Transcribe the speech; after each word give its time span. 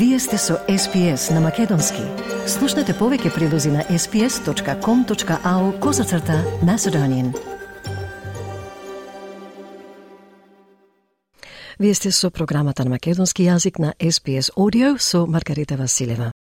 Вие 0.00 0.18
сте 0.18 0.38
со 0.38 0.54
SPS 0.68 1.34
на 1.34 1.40
Македонски. 1.44 2.00
Слушнете 2.48 2.94
повеќе 2.96 3.34
прилози 3.34 3.68
на 3.68 3.82
sps.com.au 3.84 5.64
козацрта 5.80 6.38
на 6.64 6.78
Седонин. 6.78 7.34
Вие 11.78 11.94
сте 11.94 12.10
со 12.12 12.30
програмата 12.30 12.84
на 12.84 12.96
македонски 12.96 13.44
јазик 13.44 13.78
на 13.78 13.92
SPS 14.00 14.48
Audio 14.56 14.96
со 14.96 15.26
Маргарита 15.26 15.76
Василева. 15.76 16.32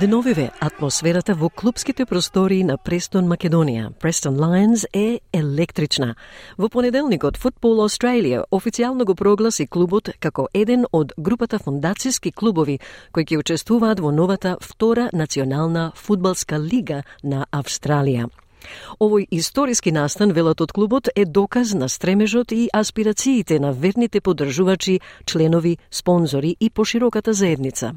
Деновиве 0.00 0.50
атмосферата 0.60 1.34
во 1.34 1.50
клубските 1.50 2.06
простори 2.08 2.62
на 2.64 2.78
Престон 2.80 3.26
Македонија, 3.28 3.90
Престон 4.00 4.38
Lions 4.40 4.86
е 4.96 5.20
електрична. 5.36 6.14
Во 6.56 6.70
понеделникот 6.72 7.36
футбол 7.36 7.82
Australia 7.84 8.46
официјално 8.50 9.04
го 9.04 9.14
прогласи 9.14 9.66
клубот 9.66 10.08
како 10.18 10.48
еден 10.54 10.86
од 10.92 11.12
групата 11.18 11.58
фондацијски 11.60 12.32
клубови 12.32 12.78
кои 13.12 13.28
ќе 13.28 13.42
учествуваат 13.44 14.00
во 14.00 14.08
новата 14.10 14.56
втора 14.62 15.10
национална 15.12 15.92
фудбалска 15.94 16.56
лига 16.56 17.02
на 17.22 17.44
Австралија. 17.52 18.30
Овој 19.00 19.26
историски 19.30 19.92
настан, 19.92 20.32
велат 20.32 20.60
од 20.60 20.72
клубот, 20.72 21.12
е 21.14 21.26
доказ 21.26 21.74
на 21.74 21.88
стремежот 21.88 22.52
и 22.52 22.70
аспирациите 22.72 23.60
на 23.60 23.72
верните 23.72 24.20
поддржувачи, 24.20 25.00
членови, 25.26 25.76
спонзори 25.90 26.56
и 26.60 26.70
пошироката 26.70 27.32
заедница. 27.32 27.94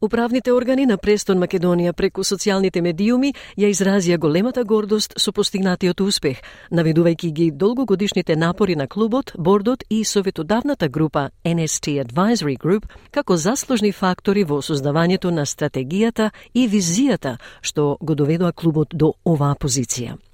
Управните 0.00 0.52
органи 0.52 0.84
на 0.86 0.98
Престон 0.98 1.38
Македонија 1.40 1.92
преку 1.92 2.20
социјалните 2.20 2.82
медиуми 2.84 3.32
ја 3.56 3.70
изразија 3.72 4.18
големата 4.18 4.64
гордост 4.64 5.14
со 5.16 5.32
постигнатиот 5.32 6.00
успех, 6.00 6.42
наведувајќи 6.70 7.30
ги 7.32 7.50
долгогодишните 7.50 8.36
напори 8.36 8.76
на 8.76 8.88
клубот, 8.88 9.32
бордот 9.38 9.84
и 9.90 10.04
советодавната 10.04 10.88
група 10.88 11.30
NST 11.44 12.04
Advisory 12.04 12.58
Group 12.58 12.84
како 13.10 13.36
заслужни 13.36 13.92
фактори 13.92 14.44
во 14.44 14.60
создавањето 14.60 15.30
на 15.30 15.46
стратегијата 15.46 16.30
и 16.54 16.68
визијата 16.68 17.38
што 17.62 17.96
го 18.00 18.14
доведоа 18.14 18.52
клубот 18.52 18.92
до 18.92 19.14
оваа 19.24 19.54
позиција. 19.54 20.25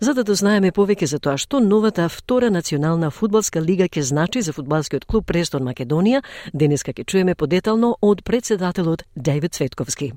За 0.00 0.14
да 0.14 0.24
дознаеме 0.24 0.72
повеќе 0.72 1.04
за 1.04 1.18
тоа 1.18 1.36
што 1.38 1.60
новата 1.60 2.08
втора 2.08 2.50
национална 2.50 3.10
фудбалска 3.10 3.62
лига 3.62 3.88
ќе 3.88 4.00
значи 4.00 4.42
за 4.42 4.52
фудбалскиот 4.52 5.04
клуб 5.04 5.26
Престон 5.26 5.62
Македонија, 5.62 6.22
денеска 6.54 6.92
ќе 6.92 7.04
чуеме 7.04 7.34
подетално 7.34 7.96
од 8.02 8.24
председателот 8.24 9.04
Дејвид 9.16 9.52
Цветковски. 9.52 10.12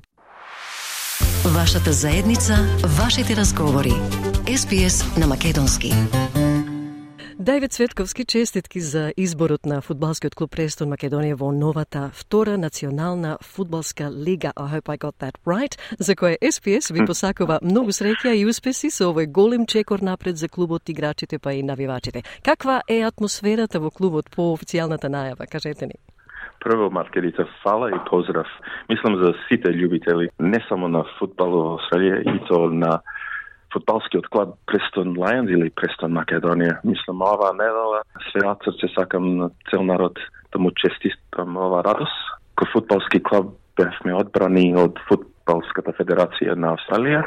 Вашата 1.44 1.92
заедница, 1.92 2.56
вашите 2.84 3.36
разговори. 3.36 3.92
СПС 4.56 5.16
на 5.16 5.26
Македонски. 5.26 5.92
Давид 7.40 7.72
Цветковски, 7.72 8.24
честитки 8.24 8.80
за 8.80 9.12
изборот 9.16 9.66
на 9.66 9.80
фудбалскиот 9.80 10.34
клуб 10.34 10.50
Престон 10.56 10.88
Македонија 10.90 11.36
во 11.38 11.52
новата 11.54 12.08
втора 12.10 12.56
национална 12.58 13.36
фудбалска 13.38 14.10
лига. 14.10 14.50
I 14.56 14.66
hope 14.66 14.90
I 14.90 14.98
got 14.98 15.14
that 15.22 15.38
right. 15.46 15.78
За 16.00 16.16
која 16.18 16.34
SPS 16.42 16.90
ви 16.90 17.06
посакува 17.06 17.60
многу 17.62 17.94
среќа 17.94 18.34
и 18.34 18.42
успеси 18.42 18.90
со 18.90 19.12
овој 19.12 19.30
голем 19.30 19.66
чекор 19.66 20.02
напред 20.02 20.36
за 20.36 20.48
клубот, 20.48 20.88
играчите 20.88 21.38
па 21.38 21.54
и 21.54 21.62
навивачите. 21.62 22.22
Каква 22.42 22.82
е 22.88 23.06
атмосферата 23.06 23.78
во 23.78 23.90
клубот 23.90 24.34
по 24.34 24.50
официјалната 24.58 25.06
најава? 25.06 25.46
Кажете 25.46 25.86
ни. 25.86 25.94
Прво, 26.58 26.90
Маркерица, 26.90 27.46
фала 27.62 27.90
и 27.90 27.98
поздрав. 28.10 28.46
Мислам 28.88 29.14
за 29.22 29.32
сите 29.48 29.70
љубители, 29.70 30.28
не 30.40 30.58
само 30.68 30.88
на 30.88 31.04
футбал 31.18 31.50
во 31.50 31.78
Австралија, 31.78 32.18
и 32.18 32.48
то 32.48 32.66
на 32.66 32.98
фудбалскиот 33.72 34.28
клуб 34.32 34.56
Престон 34.66 35.16
Лајонс 35.16 35.52
или 35.52 35.70
Престон 35.70 36.14
Македонија. 36.16 36.80
Мислам, 36.84 37.22
ова 37.22 37.52
недела 37.56 38.02
све 38.30 38.44
од 38.48 38.64
срце 38.64 38.90
сакам 38.94 39.36
на 39.38 39.50
цел 39.70 39.82
народ 39.82 40.18
да 40.52 40.58
му 40.58 40.70
честитам 40.76 41.56
ова 41.56 41.82
радост. 41.84 42.36
Ко 42.56 42.66
фудбалски 42.72 43.22
клуб 43.22 43.54
бевме 43.78 44.14
одбрани 44.18 44.72
од 44.76 44.98
фудбалската 45.08 45.92
федерација 45.94 46.56
на 46.58 46.74
Австралија, 46.76 47.22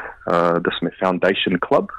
да 0.60 0.70
сме 0.78 0.92
Foundation 1.00 1.56
Club 1.62 1.94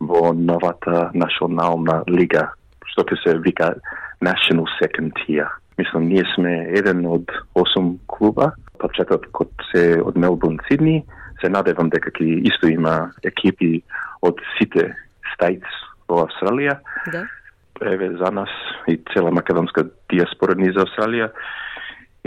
во 0.00 0.32
новата 0.34 1.08
национална 1.14 2.02
лига, 2.10 2.50
што 2.92 3.06
ќе 3.08 3.16
се 3.22 3.38
вика 3.38 3.72
National 4.20 4.66
Second 4.82 5.14
Tier. 5.22 5.48
Мислам, 5.78 6.08
ние 6.10 6.24
сме 6.34 6.52
еден 6.74 7.06
од 7.06 7.30
8 7.54 7.96
клуба, 8.10 8.52
почетокот 8.82 9.50
се 9.70 10.02
од 10.02 10.16
Мелбурн, 10.18 10.58
Сидни, 10.68 11.04
се 11.40 11.50
надевам 11.52 11.90
дека 11.90 12.12
ќе 12.14 12.40
исто 12.50 12.70
има 12.70 13.10
екипи 13.26 13.82
од 14.22 14.40
сите 14.56 14.90
стајц 15.34 15.66
во 16.08 16.24
Австралија. 16.26 16.78
Да. 17.12 17.26
Еве 17.80 18.10
за 18.18 18.30
нас 18.34 18.50
и 18.88 18.98
цела 19.12 19.30
македонска 19.30 19.86
диаспора 20.10 20.56
низ 20.58 20.76
Австралија 20.76 21.30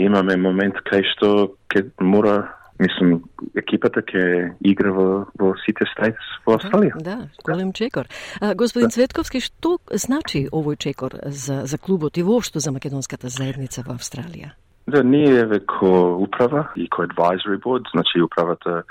имаме 0.00 0.36
момент 0.40 0.80
кај 0.88 1.04
што 1.12 1.28
ќе 1.72 1.84
мора 2.00 2.40
мислам, 2.82 3.20
екипата 3.58 4.02
ќе 4.02 4.22
игра 4.66 4.92
во, 4.96 5.06
во 5.38 5.52
сите 5.64 5.86
стајц 5.92 6.18
во 6.46 6.56
Австралија. 6.56 6.98
Да, 7.04 7.18
голем 7.44 7.72
чекор. 7.76 8.08
А, 8.40 8.54
господин 8.54 8.88
да. 8.88 8.96
Цветковски, 8.96 9.42
што 9.44 9.76
значи 9.92 10.46
овој 10.50 10.80
чекор 10.80 11.18
за, 11.26 11.62
за 11.66 11.78
клубот 11.78 12.18
и 12.18 12.26
воопшто 12.26 12.64
за 12.64 12.72
македонската 12.72 13.28
заедница 13.28 13.84
во 13.86 13.98
Австралија? 13.98 14.54
Да, 14.88 15.04
ние 15.04 15.38
еве 15.38 15.60
ко 15.60 16.16
управа 16.22 16.68
и 16.76 16.88
ко 16.88 17.02
advisory 17.02 17.58
board, 17.58 17.90
значи 17.94 18.22
управата 18.22 18.82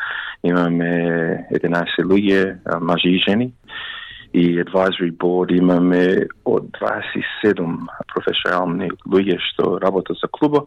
имаме 0.43 1.47
11 1.51 2.05
луѓе, 2.07 2.79
мажи 2.79 3.09
и 3.09 3.19
жени, 3.19 3.53
и 4.33 4.63
advisory 4.63 5.11
board 5.11 5.51
имаме 5.51 6.27
од 6.45 6.63
27 6.79 7.67
професионални 8.13 8.91
луѓе 9.03 9.37
што 9.51 9.79
работат 9.83 10.17
за 10.23 10.27
клуба, 10.31 10.63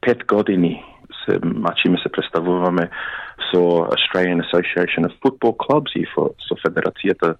Пет 0.00 0.26
години 0.26 0.84
се 1.24 1.38
мачиме 1.44 1.98
се 1.98 2.08
представуваме 2.12 2.90
со 3.50 3.88
Australian 3.96 4.42
Association 4.44 5.08
of 5.08 5.12
Football 5.22 5.56
Clubs 5.56 5.92
и 5.96 6.04
со 6.14 6.54
Федерацијата 6.62 7.34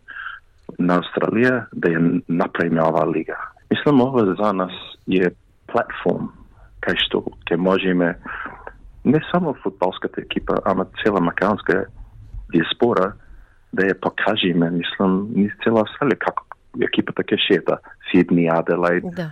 на 0.79 0.99
Австралија 1.03 1.67
да 1.73 1.93
ја 1.93 2.23
направиме 2.29 2.83
оваа 2.83 3.07
лига. 3.07 3.37
Мислам 3.71 4.01
ова 4.01 4.25
за 4.25 4.53
нас 4.53 4.73
е 5.11 5.31
платформ 5.67 6.33
кај 6.85 7.01
што 7.07 7.25
ќе 7.49 7.57
можеме 7.57 8.15
не 9.05 9.21
само 9.31 9.55
футболската 9.63 10.21
екипа, 10.21 10.61
ама 10.65 10.87
цела 11.03 11.21
македонска 11.21 11.85
диаспора 12.53 13.13
да 13.73 13.89
ја 13.91 13.97
покажеме, 14.01 14.71
мислам, 14.71 15.29
низ 15.35 15.53
цела 15.65 15.85
Австралија 15.85 16.21
како 16.25 16.47
екипата 16.83 17.25
ќе 17.27 17.39
шета 17.47 17.79
Сидни, 18.11 18.49
Аделаид, 18.51 19.05
да. 19.17 19.31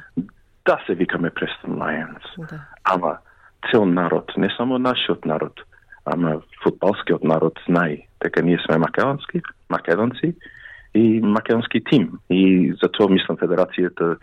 да 0.66 0.78
се 0.86 0.94
викаме 0.94 1.30
Престон 1.30 1.78
Lions. 1.78 2.26
Да. 2.50 2.60
Ама 2.84 3.18
цел 3.70 3.86
народ, 3.86 4.32
не 4.36 4.50
само 4.56 4.78
нашиот 4.78 5.24
народ, 5.24 5.60
ама 6.04 6.40
футболскиот 6.62 7.24
народ 7.24 7.60
знае 7.66 8.06
дека 8.22 8.42
ние 8.42 8.58
сме 8.66 8.78
македонски, 8.78 9.40
македонци 9.70 10.34
и 10.94 11.20
македонски 11.20 11.84
тим. 11.84 12.18
И 12.30 12.74
затоа 12.82 13.08
мислам 13.08 13.38
Федерацијата 13.38 14.16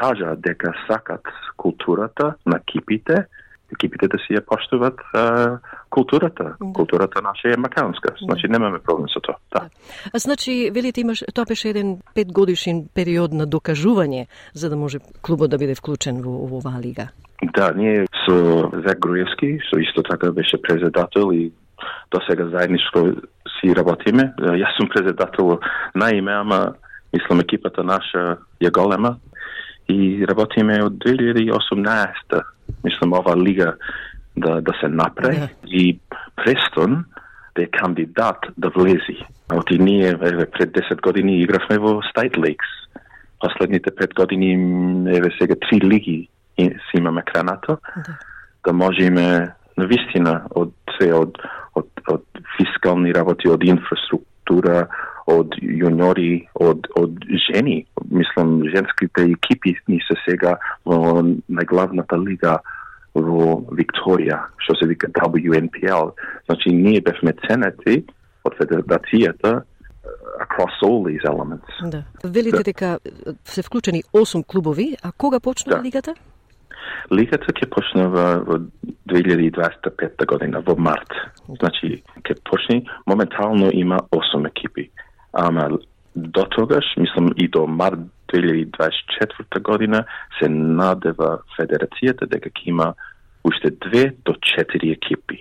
кажа 0.00 0.36
дека 0.36 0.72
сакат 0.86 1.24
културата 1.56 2.34
на 2.46 2.60
кипите, 2.60 3.26
екипите 3.72 4.08
да 4.08 4.18
си 4.22 4.36
ја 4.36 4.42
поштуват 4.46 5.00
а, 5.14 5.58
културата. 5.90 6.54
Да. 6.60 6.72
Културата 6.72 7.22
наша 7.22 7.48
е 7.54 7.56
македонска. 7.56 8.10
Да. 8.10 8.16
Значи 8.24 8.48
немаме 8.48 8.78
проблем 8.78 9.08
со 9.08 9.20
тоа. 9.20 9.36
Да. 9.52 9.60
да. 9.60 10.18
Значи, 10.18 10.70
велите 10.74 11.00
имаш 11.00 11.24
тоа 11.34 11.44
беше 11.44 11.68
еден 11.74 11.98
петгодишен 12.14 12.86
период 12.94 13.32
на 13.32 13.46
докажување 13.46 14.26
за 14.54 14.70
да 14.70 14.76
може 14.76 14.98
клубот 15.22 15.50
да 15.50 15.58
биде 15.58 15.74
вклучен 15.74 16.22
во, 16.22 16.46
во 16.46 16.62
оваа 16.62 16.80
лига. 16.80 17.08
Да, 17.42 17.72
ние 17.76 18.06
со 18.24 18.70
Зек 18.86 18.98
Груевски, 18.98 19.58
со 19.68 19.80
исто 19.80 20.02
така 20.02 20.32
беше 20.32 20.62
председател 20.62 21.32
и 21.32 21.52
до 22.10 22.20
сега 22.28 22.48
заедничко 22.48 23.12
си 23.58 23.74
работиме. 23.76 24.32
Јас 24.38 24.76
сум 24.78 24.88
председател 24.88 25.58
на 25.94 26.10
име, 26.14 26.32
ама 26.32 26.74
мислам 27.12 27.40
екипата 27.40 27.84
наша 27.84 28.38
е 28.60 28.70
голема 28.70 29.16
и 29.88 30.26
работиме 30.28 30.82
од 30.82 30.92
2018 30.92 32.42
мислам 32.84 33.12
ова 33.12 33.36
лига 33.36 33.74
да 34.36 34.60
да 34.60 34.72
се 34.80 34.88
направи 34.88 35.36
yeah. 35.36 35.66
и 35.66 35.98
Престон 36.36 37.04
да 37.56 37.62
е 37.62 37.66
кандидат 37.66 38.36
да 38.58 38.70
влези. 38.70 39.18
Оти 39.54 39.78
ние 39.78 40.08
еве 40.08 40.50
пред 40.50 40.70
10 40.70 41.00
години 41.00 41.40
игравме 41.40 41.78
во 41.78 42.00
State 42.02 42.36
Leagues. 42.36 42.72
Последните 43.40 43.90
5 43.90 44.14
години 44.14 44.52
еве 45.16 45.30
сега 45.40 45.54
три 45.68 45.80
лиги 45.80 46.28
си 46.58 46.96
имаме 46.98 47.22
кранато. 47.22 47.72
Yeah. 47.72 48.16
Да 48.66 48.72
можеме 48.72 49.52
на 49.76 49.86
вистина 49.86 50.42
од 50.56 50.72
се 50.96 51.12
од, 51.14 51.38
од, 51.76 51.88
од 52.08 52.24
фискални 52.56 53.12
работи, 53.14 53.48
од 53.48 53.64
инфраструктура, 53.64 54.86
од 55.26 55.56
јуниори, 55.62 56.46
од, 56.54 56.86
од 56.96 57.18
жени. 57.48 57.80
Мислам, 58.10 58.60
женските 58.74 59.26
екипи 59.34 59.74
ни 59.90 60.00
се 60.06 60.16
сега 60.24 60.56
во 60.86 61.22
најглавната 61.50 62.18
лига 62.22 62.58
во 63.14 63.62
Викторија, 63.74 64.42
што 64.62 64.76
се 64.78 64.88
вика 64.90 65.08
WNPL. 65.08 66.12
Значи, 66.46 66.72
ние 66.72 67.00
бевме 67.00 67.34
ценети 67.46 68.04
од 68.44 68.54
федерацијата 68.60 69.62
across 70.40 70.74
all 70.82 71.02
these 71.02 71.24
elements. 71.24 71.90
Да. 71.90 72.02
Велите 72.24 72.62
дека 72.62 72.98
се 73.44 73.62
вклучени 73.62 74.02
8 74.14 74.46
клубови, 74.46 74.96
а 75.02 75.12
кога 75.12 75.40
почна 75.40 75.76
Да. 75.76 75.82
лигата? 75.82 76.14
Лигата 77.10 77.52
ќе 77.52 77.66
почне 77.70 78.06
во, 78.06 78.26
во 78.46 78.58
2025 79.10 80.26
година, 80.26 80.60
во 80.60 80.76
март. 80.78 81.10
Значи, 81.58 82.02
ќе 82.22 82.34
почне, 82.44 82.82
моментално 83.06 83.70
има 83.72 83.98
8 84.10 84.46
екипи. 84.46 84.90
Ама 85.36 85.68
до 86.16 86.44
тогаш, 86.50 86.84
мислам 86.96 87.28
и 87.36 87.48
до 87.48 87.66
март 87.66 87.98
2024 88.32 89.60
година, 89.62 90.04
се 90.40 90.48
надева 90.48 91.38
федерацијата 91.58 92.26
дека 92.26 92.48
ќе 92.50 92.68
има 92.72 92.94
уште 93.44 93.70
2 93.70 94.12
до 94.24 94.32
4 94.32 94.92
екипи. 94.92 95.38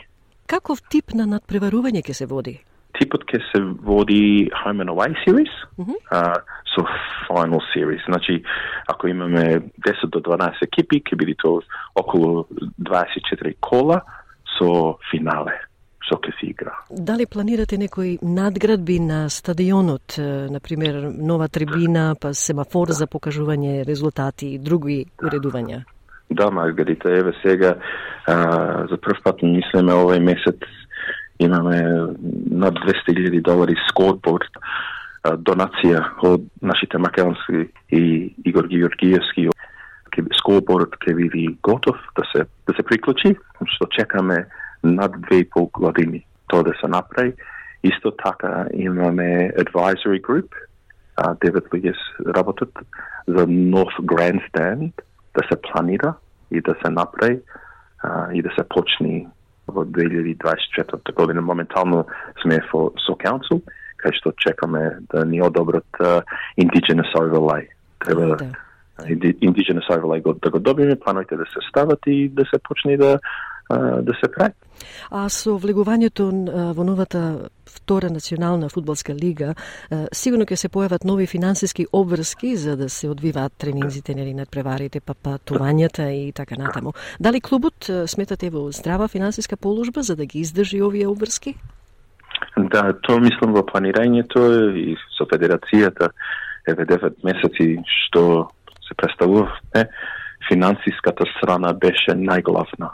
Каков 0.48 0.82
тип 0.92 1.16
на 1.16 1.26
надпреварување 1.26 2.04
ќе 2.06 2.14
се 2.14 2.26
води? 2.28 2.60
Типот 3.00 3.24
ќе 3.26 3.40
се 3.52 3.62
води 3.84 4.50
home 4.64 4.84
and 4.84 4.92
away 4.92 5.16
series, 5.26 5.52
Мгм. 5.78 5.96
а, 6.12 6.36
со 6.76 6.84
final 7.28 7.62
series. 7.74 8.04
Значи, 8.06 8.44
ако 8.88 9.08
имаме 9.08 9.60
10 9.80 10.08
до 10.12 10.20
12 10.20 10.62
екипи, 10.62 11.02
ќе 11.02 11.16
биде 11.16 11.36
тоа 11.36 11.62
околу 11.96 12.46
24 12.80 13.56
кола 13.60 14.02
со 14.60 14.98
финале, 15.12 15.56
што 16.06 16.20
ќе 16.22 16.34
се 16.40 16.50
игра. 16.54 16.74
Дали 16.90 17.26
планирате 17.26 17.78
некои 17.78 18.18
надградби 18.22 19.00
на 19.00 19.30
стадионот, 19.30 20.18
е, 20.18 20.48
например 20.54 21.12
нова 21.18 21.48
трибина, 21.48 22.16
па 22.22 22.34
семафор 22.34 22.94
за 22.94 23.08
покажување 23.08 23.86
резултати 23.88 24.54
и 24.54 24.60
други 24.60 25.06
уредувања? 25.22 25.84
Да, 26.30 26.50
Маргарита, 26.52 27.10
еве 27.10 27.34
сега 27.42 27.76
а, 28.28 28.88
за 28.90 28.98
прв 28.98 29.22
пат 29.24 29.42
мислиме 29.44 29.94
овој 29.94 30.20
месец 30.20 30.62
имаме 31.40 31.82
над 32.50 32.80
200.000 32.82 33.42
долари 33.42 33.76
скорборд 33.90 34.50
а, 34.58 35.36
донација 35.38 36.02
од 36.24 36.46
нашите 36.62 36.98
македонски 36.98 37.70
и 37.92 38.34
Игор 38.46 38.68
Георгиевски 38.68 39.50
Ке- 40.16 40.26
скорборд 40.40 40.98
ќе 41.04 41.14
биде 41.18 41.48
готов 41.62 41.98
да 42.18 42.24
се 42.32 42.46
да 42.68 42.74
се 42.74 42.84
приклучи, 42.84 43.36
што 43.76 43.90
чекаме 43.92 44.46
над 44.86 45.22
две 45.22 45.36
и 45.38 45.50
пол 45.50 45.70
години 45.74 46.26
тоа 46.48 46.64
да 46.64 46.74
се 46.82 46.88
направи. 46.88 47.34
Исто 47.84 48.12
така 48.12 48.66
имаме 48.74 49.52
advisory 49.58 50.22
group, 50.22 50.50
а, 51.18 51.36
девет 51.42 51.66
луѓе 51.66 51.94
работат 52.36 52.72
за 53.28 53.48
North 53.48 54.00
Grandstand 54.02 54.92
да 55.34 55.42
се 55.52 55.62
планира 55.62 56.14
и 56.52 56.62
да 56.62 56.76
се 56.86 56.92
направи 56.92 57.40
а, 58.04 58.32
и 58.34 58.42
да 58.42 58.50
се 58.58 58.64
почне 58.70 59.28
во 59.68 59.86
2024 59.86 61.14
година. 61.14 61.42
Моментално 61.42 62.06
сме 62.42 62.62
во 62.74 62.92
со 63.02 63.18
Council, 63.18 63.62
кај 63.98 64.14
што 64.14 64.34
чекаме 64.38 65.02
да 65.10 65.26
ни 65.26 65.42
одобрат 65.42 65.88
uh, 66.00 66.22
Indigenous 66.62 67.10
Overlay. 67.18 67.68
Треба 68.00 68.22
Да. 68.22 68.36
да. 68.36 68.52
Indigenous 69.42 69.90
Overlay 69.90 70.40
да 70.40 70.50
го 70.50 70.60
добиме, 70.60 71.00
плановите 71.00 71.36
да 71.36 71.46
се 71.46 71.60
стават 71.70 72.00
и 72.08 72.30
да 72.30 72.46
се 72.46 72.60
почне 72.64 72.98
да, 72.98 73.20
да 73.70 74.14
се 74.22 74.32
прави. 74.32 74.54
А 75.10 75.30
со 75.30 75.56
влегувањето 75.58 76.28
во 76.76 76.84
новата 76.84 77.50
втора 77.66 78.10
национална 78.10 78.70
фудбалска 78.70 79.14
лига, 79.16 79.56
сигурно 80.14 80.46
ќе 80.46 80.56
се 80.56 80.70
појават 80.70 81.06
нови 81.06 81.26
финансиски 81.28 81.88
обврски 81.92 82.56
за 82.56 82.76
да 82.78 82.90
се 82.90 83.10
одвиваат 83.10 83.54
тренинзите 83.58 84.16
нели 84.16 84.34
надпреварите, 84.34 85.00
па 85.00 85.14
патувањата 85.14 86.10
и 86.12 86.32
така 86.32 86.56
натаму. 86.60 86.94
Дали 87.20 87.42
клубот 87.42 87.90
сметате 88.06 88.50
во 88.50 88.72
здрава 88.72 89.08
финансиска 89.08 89.58
положба 89.58 90.04
за 90.04 90.16
да 90.16 90.26
ги 90.26 90.40
издржи 90.40 90.82
овие 90.82 91.08
обврски? 91.08 91.56
Да, 92.58 92.94
тоа 93.02 93.20
мислам 93.20 93.56
во 93.56 93.64
планирањето 93.64 94.44
и 94.76 94.96
со 95.18 95.26
федерацијата 95.26 96.12
еве 96.68 96.86
9 96.86 97.24
месеци 97.24 97.80
што 97.86 98.52
се 98.86 98.94
представувавме, 98.94 99.90
финансиската 100.48 101.26
страна 101.38 101.74
беше 101.74 102.14
најглавна 102.14 102.92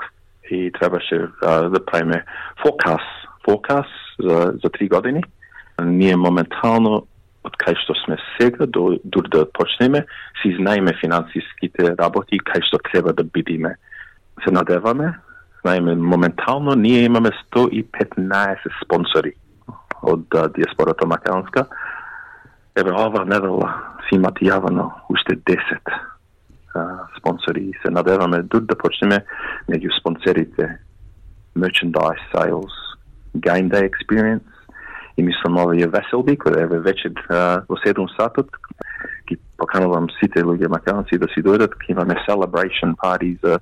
и 0.51 0.71
требаше 0.71 1.27
а, 1.41 1.61
да 1.61 1.85
правиме 1.85 2.25
фокас, 2.61 3.01
фокас 3.49 3.87
за, 4.19 4.53
за 4.63 4.69
три 4.69 4.89
години. 4.89 5.23
Ние 5.83 6.15
моментално 6.15 7.07
од 7.47 7.55
кај 7.57 7.73
што 7.81 7.95
сме 8.03 8.17
сега 8.37 8.67
до 8.67 8.99
дур 9.03 9.27
да 9.33 9.47
почнеме, 9.49 10.05
си 10.41 10.53
знаеме 10.59 10.93
финансиските 11.01 11.95
работи 11.97 12.37
кај 12.37 12.61
што 12.67 12.77
треба 12.91 13.13
да 13.13 13.23
бидеме. 13.23 13.75
Се 14.45 14.53
надеваме, 14.53 15.13
знаеме 15.61 15.95
моментално 15.95 16.75
ние 16.75 17.03
имаме 17.03 17.31
115 17.55 18.83
спонсори 18.83 19.33
од 20.03 20.25
а, 20.35 20.47
диаспората 20.49 21.07
македонска. 21.07 21.65
Еве 22.75 22.91
ова 22.91 23.25
недела 23.25 23.73
си 24.05 24.15
имате 24.15 24.45
јавано 24.45 24.91
уште 25.09 25.35
10 25.35 26.11
спонсори. 27.17 27.63
И 27.63 27.73
се 27.81 27.91
надеваме 27.91 28.41
дур 28.43 28.61
да 28.61 28.75
почнеме 28.75 29.25
меѓу 29.69 29.91
спонсорите 29.99 30.79
merchandise 31.55 32.23
sales, 32.33 32.73
game 33.35 33.69
day 33.69 33.83
experience. 33.89 34.47
И 35.17 35.23
мислам 35.23 35.57
овие 35.57 35.87
веселби 35.87 36.37
кои 36.37 36.53
еве 36.57 36.79
вече 36.79 37.09
во 37.69 37.75
7 37.75 38.07
сатот. 38.17 38.49
Ги 39.27 39.37
поканувам 39.57 40.07
сите 40.19 40.43
луѓе 40.43 40.67
македонци 40.67 41.19
да 41.19 41.27
си 41.33 41.43
дојдат, 41.43 41.75
ќе 41.75 41.91
имаме 41.91 42.15
celebration 42.27 42.95
party 42.95 43.37
за 43.43 43.59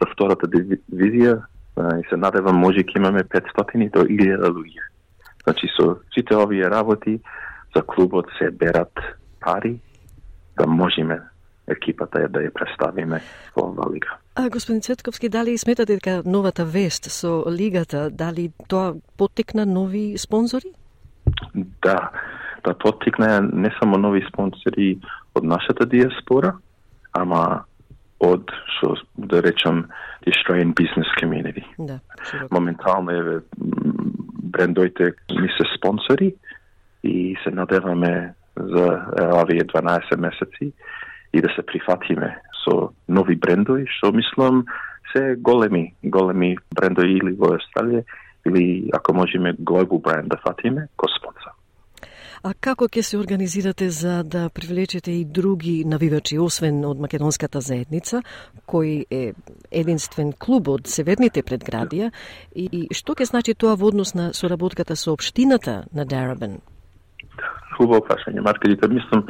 за 0.00 0.06
втората 0.12 0.46
дивизија. 0.46 1.42
И 1.76 2.04
се 2.08 2.16
надевам 2.16 2.56
може 2.56 2.86
ќе 2.86 2.98
имаме 2.98 3.24
500 3.24 3.90
до 3.90 4.06
1000 4.06 4.48
луѓе. 4.54 4.82
Значи 5.44 5.68
со 5.76 5.98
сите 6.14 6.36
овие 6.36 6.70
работи 6.70 7.20
за 7.76 7.82
клубот 7.82 8.26
се 8.38 8.50
берат 8.50 8.94
пари 9.40 9.80
да 10.56 10.66
можеме 10.66 11.20
екипата 11.68 12.24
ја 12.24 12.28
да 12.28 12.44
ја 12.44 12.52
представиме 12.54 13.20
во 13.56 13.68
оваа 13.70 13.90
лига. 13.92 14.18
А, 14.34 14.48
господин 14.50 14.82
Цветковски, 14.82 15.28
дали 15.28 15.58
сметате 15.58 15.94
дека 15.94 16.22
новата 16.26 16.64
вест 16.64 17.10
со 17.10 17.44
лигата, 17.50 18.10
дали 18.10 18.52
тоа 18.68 18.94
потекна 19.16 19.66
нови 19.66 20.18
спонзори? 20.18 20.74
Да, 21.82 22.10
да 22.64 22.74
поттикне 22.74 23.40
не 23.40 23.70
само 23.80 23.98
нови 23.98 24.24
спонсори 24.28 24.98
од 25.34 25.44
нашата 25.44 25.86
диаспора, 25.86 26.56
ама 27.12 27.64
од, 28.20 28.50
што 28.76 28.96
да 29.18 29.42
речам, 29.42 29.86
the 30.24 30.32
Australian 30.32 30.72
business 30.74 31.08
community. 31.20 31.64
Да, 31.78 32.00
широко. 32.30 32.54
Моментално 32.54 33.12
м, 33.12 33.40
брендоите 34.42 35.12
ни 35.30 35.48
се 35.48 35.64
спонсори 35.76 36.34
и 37.04 37.36
се 37.44 37.50
надеваме 37.50 38.34
за 38.56 38.84
е, 39.18 39.22
овие 39.22 39.60
12 39.60 40.16
месеци 40.16 40.72
и 41.34 41.42
да 41.42 41.50
се 41.56 41.62
прифатиме 41.66 42.30
со 42.64 42.92
нови 43.08 43.36
брендови, 43.36 43.86
што 43.98 44.12
мислам 44.14 44.64
се 45.12 45.34
големи, 45.38 45.94
големи 46.02 46.54
брендови 46.74 47.18
или 47.18 47.34
во 47.38 47.56
Австралија 47.58 48.04
или 48.46 48.90
ако 48.94 49.14
можеме 49.14 49.54
глобал 49.58 49.98
бренд 49.98 50.28
да 50.28 50.38
фатиме 50.46 50.88
ко 50.96 51.08
спонсор. 51.08 51.52
А 52.44 52.52
како 52.60 52.90
ќе 52.92 53.00
се 53.00 53.16
организирате 53.16 53.88
за 53.90 54.22
да 54.22 54.50
привлечете 54.52 55.12
и 55.16 55.24
други 55.24 55.84
навивачи, 55.88 56.36
освен 56.38 56.82
од 56.84 57.00
македонската 57.00 57.62
заедница, 57.64 58.20
кој 58.68 59.06
е 59.08 59.32
единствен 59.72 60.34
клуб 60.36 60.68
од 60.68 60.90
северните 60.92 61.40
предградија, 61.40 62.10
и, 62.52 62.68
и 62.68 62.82
што 62.92 63.16
ќе 63.16 63.30
значи 63.32 63.56
тоа 63.56 63.78
во 63.80 63.88
однос 63.88 64.12
на 64.14 64.32
соработката 64.36 64.96
со 64.96 65.16
општината 65.16 65.84
на 65.92 66.04
Дарабен? 66.04 66.60
Хубаво 67.76 68.04
прашање, 68.06 68.40
Маркелита. 68.40 68.88
Мислам, 68.88 69.26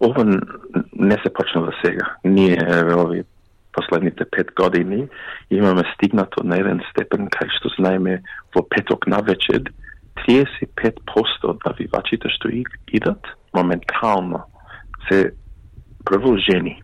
ова 0.00 0.24
не 0.92 1.16
се 1.22 1.32
почна 1.32 1.64
за 1.66 1.72
сега. 1.84 2.16
Ние 2.24 2.58
еве 2.60 2.94
овие 2.94 3.24
последните 3.72 4.24
пет 4.30 4.54
години 4.54 5.08
имаме 5.50 5.82
стигнато 5.94 6.44
на 6.44 6.56
еден 6.60 6.80
степен 6.90 7.28
кај 7.32 7.48
што 7.58 7.72
знаеме 7.76 8.20
во 8.54 8.62
петок 8.68 9.06
на 9.06 9.22
вечер 9.24 9.64
35% 10.28 11.48
од 11.48 11.64
навивачите 11.66 12.28
што 12.36 12.52
идат 12.92 13.32
моментално 13.56 14.44
се 15.08 15.32
прво 16.04 16.36
жени. 16.36 16.82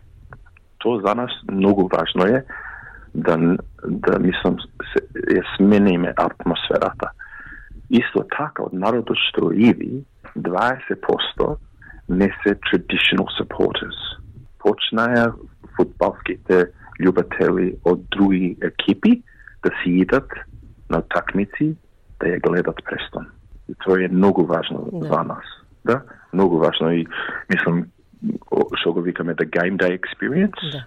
Тоа 0.79 1.01
за 1.05 1.15
нас 1.15 1.31
многу 1.51 1.89
важно 1.93 2.25
е 2.25 2.43
да 3.13 3.37
да 3.83 4.19
мислам 4.19 4.57
се, 4.93 4.99
ја 5.37 5.43
смениме 5.55 6.13
атмосферата. 6.17 7.13
Исто 7.89 8.25
така 8.29 8.65
од 8.65 8.73
народот 8.73 9.17
што 9.29 9.51
иди 9.53 10.03
20% 10.37 11.57
не 12.09 12.29
се 12.43 12.55
traditional 12.67 13.27
supporters. 13.37 13.97
Почнаја 14.59 15.31
футбалските 15.77 16.65
љубители 16.99 17.75
од 17.85 18.01
други 18.11 18.57
екипи 18.61 19.21
да 19.63 19.69
си 19.81 20.01
идат 20.03 20.31
на 20.89 21.01
такмици 21.01 21.75
да 22.19 22.27
ја 22.27 22.41
гледат 22.41 22.81
Престон. 22.83 23.29
И 23.69 23.75
тоа 23.83 24.03
е 24.03 24.07
многу 24.07 24.45
важно 24.45 24.89
Да. 24.91 25.07
за 25.07 25.23
нас. 25.23 25.45
Да, 25.85 26.01
многу 26.33 26.57
важно 26.57 26.91
и 26.91 27.07
мислам 27.49 27.85
што 28.75 28.93
го 28.93 29.01
викаме 29.01 29.35
the 29.35 29.47
game 29.47 29.77
day 29.77 29.95
experience. 29.95 30.59
Да. 30.71 30.85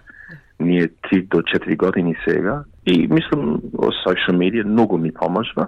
ние 0.59 0.87
3 0.87 1.27
до 1.27 1.37
4 1.37 1.77
години 1.77 2.15
сега 2.27 2.63
и 2.85 3.07
мислам 3.07 3.59
о 3.77 3.89
социјал 4.03 4.37
медија 4.37 4.63
многу 4.63 4.97
ми 4.97 5.11
поможува. 5.11 5.67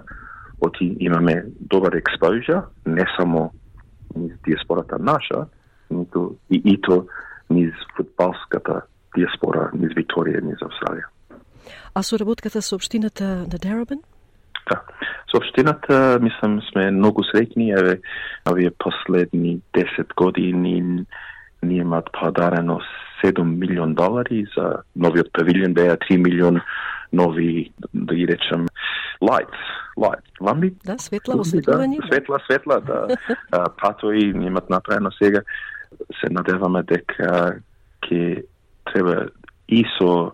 Оти 0.60 0.96
имаме 1.00 1.44
добар 1.60 1.92
експозија, 1.92 2.62
не 2.86 3.04
само 3.18 3.50
низ 4.16 4.32
диаспората 4.46 4.98
наша, 4.98 5.46
ниту 5.90 6.36
и 6.50 6.62
ито 6.64 7.06
низ 7.50 7.72
футболската 7.96 8.82
диаспора, 9.16 9.70
низ 9.74 9.94
Викторија, 9.96 10.42
низ 10.42 10.60
Австралија. 10.62 11.08
А 11.94 12.02
соработката 12.02 12.62
со 12.62 12.76
општината 12.76 13.24
на 13.46 13.58
Дарабен? 13.58 14.02
Да. 14.70 14.82
Со 15.30 15.38
општината, 15.38 16.18
мислам, 16.22 16.60
сме 16.70 16.90
многу 16.90 17.22
среќни, 17.24 17.70
еве, 17.78 18.00
овие 18.48 18.70
последни 18.70 19.60
10 19.74 20.14
години 20.16 21.06
ние 21.62 21.80
имат 21.80 22.10
подарено 22.12 22.80
7 23.26 23.42
милион 23.44 23.94
долари 23.94 24.46
за 24.56 24.82
новиот 24.96 25.32
павилион, 25.32 25.74
беа 25.74 25.96
3 25.96 26.16
милион 26.16 26.60
нови, 27.12 27.72
да 27.94 28.14
ги 28.14 28.26
речем, 28.28 28.66
lights, 29.22 29.62
lights, 29.98 30.40
ламби? 30.40 30.74
Да, 30.84 30.98
светла, 30.98 31.40
осветлување. 31.42 32.00
Да, 32.00 32.06
светла, 32.06 32.38
светла, 32.46 32.80
да. 32.80 33.16
патои 33.82 34.30
имат 34.30 34.70
направено 34.70 35.10
сега. 35.12 35.40
Се 36.20 36.30
надеваме 36.30 36.82
дека 36.82 37.60
ќе 38.06 38.44
треба 38.92 39.28
и 39.68 39.84
со 39.98 40.32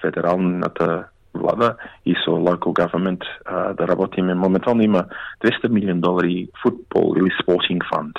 федералната 0.00 1.08
влада 1.34 1.76
и 2.06 2.14
со 2.24 2.30
local 2.30 2.72
government 2.72 3.24
а, 3.44 3.72
да 3.74 3.88
работиме. 3.88 4.34
Моментално 4.34 4.82
има 4.82 5.04
200 5.44 5.68
милион 5.68 6.00
долари 6.00 6.48
футбол 6.62 7.16
или 7.16 7.30
спортинг 7.42 7.84
фонд 7.92 8.16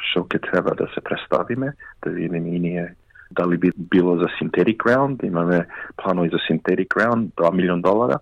што 0.00 0.24
ќе 0.24 0.40
треба 0.48 0.74
да 0.78 0.88
се 0.94 1.00
представиме, 1.04 1.72
да 2.04 2.10
видиме 2.10 2.38
и 2.38 2.58
ние 2.58 2.94
дали 3.32 3.58
би 3.58 3.72
било 3.78 4.16
за 4.16 4.26
synthetic 4.40 4.76
ground, 4.76 5.24
имаме 5.24 5.66
планови 5.96 6.28
за 6.28 6.36
synthetic 6.36 6.88
ground, 6.88 7.30
2 7.36 7.54
милион 7.54 7.82
долара, 7.82 8.18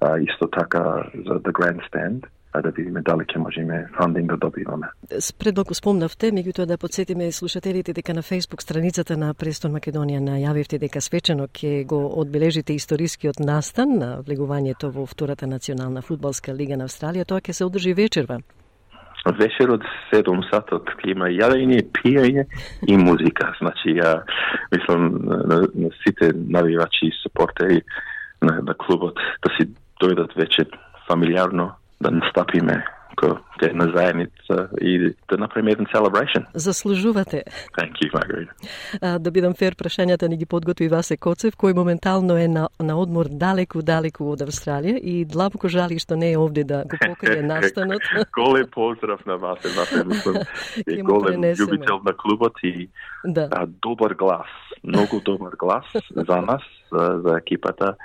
а, 0.00 0.18
исто 0.18 0.48
така 0.50 1.04
за 1.14 1.34
the 1.40 1.52
grandstand, 1.52 2.26
а 2.52 2.62
да 2.62 2.70
видиме 2.70 3.02
дали 3.02 3.24
ќе 3.24 3.38
можеме 3.38 3.86
фандинг 3.96 4.30
да 4.30 4.36
добиваме. 4.36 4.88
Пред 5.38 5.56
малку 5.56 5.74
спомнавте, 5.74 6.32
меѓутоа 6.32 6.66
да 6.66 6.78
подсетиме 6.78 7.32
слушателите 7.32 7.92
дека 7.92 8.14
на 8.14 8.22
Facebook 8.22 8.62
страницата 8.62 9.16
на 9.16 9.34
Престон 9.34 9.76
Македонија 9.76 10.22
најавивте 10.24 10.78
дека 10.78 11.00
свечено 11.00 11.48
ќе 11.48 11.84
го 11.86 12.00
одбележите 12.20 12.74
историскиот 12.74 13.40
настан 13.40 13.98
на 13.98 14.10
влегувањето 14.22 14.92
во 14.92 15.06
втората 15.06 15.46
национална 15.46 16.02
фудбалска 16.02 16.54
лига 16.54 16.76
на 16.76 16.88
Австралија. 16.88 17.26
Тоа 17.28 17.40
ќе 17.40 17.52
се 17.52 17.64
одржи 17.64 17.94
вечерва 17.94 18.40
вечер 19.36 19.70
од 19.70 19.84
7 20.12 20.42
сатот 20.50 20.90
има 21.04 21.28
јадење, 21.32 21.82
пиење 21.94 22.44
и 22.88 22.96
музика. 22.96 23.52
Значи, 23.60 23.96
ја 23.98 24.18
мислам 24.74 25.10
на, 25.24 25.62
на 25.74 25.90
сите 26.02 26.32
навивачи 26.34 27.10
и 27.10 27.16
супортери 27.22 27.82
на, 28.42 28.60
на 28.62 28.74
клубот 28.74 29.18
да 29.44 29.54
си 29.56 29.68
дојдат 30.02 30.36
вече 30.36 30.68
фамилиарно 31.08 31.72
да 32.00 32.10
настапиме 32.10 32.84
како 33.18 33.38
една 33.62 33.86
заедница 33.94 34.68
и 34.80 35.14
да 35.30 35.36
направиме 35.38 35.72
еден 35.72 35.86
celebration. 35.86 36.44
Заслужувате. 36.54 37.42
Thank 37.78 37.92
you, 38.02 38.10
Margarita. 38.12 38.52
А, 39.02 39.18
да 39.18 39.30
бидам 39.30 39.54
фер, 39.54 39.74
прашањата 39.74 40.28
ни 40.28 40.36
ги 40.36 40.46
подготви 40.46 40.88
Васе 40.88 41.16
Коцев, 41.16 41.56
кој 41.56 41.74
моментално 41.74 42.36
е 42.38 42.48
на, 42.48 42.68
на 42.80 42.96
одмор 42.98 43.28
далеку, 43.30 43.82
далеку 43.82 44.30
од 44.32 44.42
Австралија 44.46 44.98
и 44.98 45.24
длабоко 45.24 45.68
жали 45.68 45.98
што 45.98 46.16
не 46.16 46.32
е 46.32 46.38
овде 46.38 46.64
да 46.64 46.84
го 46.84 46.98
покрие 47.06 47.42
настанот. 47.52 48.02
голем 48.38 48.66
поздрав 48.70 49.26
на 49.26 49.36
Васе, 49.36 49.68
Васе, 49.74 50.04
мислам, 50.04 50.36
е 50.86 51.02
голем 51.02 51.42
љубител 51.42 52.00
на 52.04 52.14
клубот 52.16 52.54
и 52.62 52.88
да. 53.24 53.48
а, 53.50 53.66
добар 53.66 54.14
глас, 54.14 54.48
многу 54.84 55.20
добар 55.20 55.56
глас 55.58 55.84
за 56.14 56.40
нас, 56.42 56.62
за 56.92 57.38
екипата 57.38 57.96